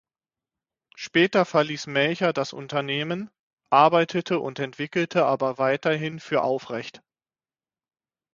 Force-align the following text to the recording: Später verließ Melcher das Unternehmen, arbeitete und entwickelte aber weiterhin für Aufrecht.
Später 0.95 1.45
verließ 1.45 1.85
Melcher 1.85 2.33
das 2.33 2.53
Unternehmen, 2.53 3.29
arbeitete 3.69 4.39
und 4.39 4.57
entwickelte 4.57 5.25
aber 5.27 5.59
weiterhin 5.59 6.19
für 6.19 6.41
Aufrecht. 6.41 7.03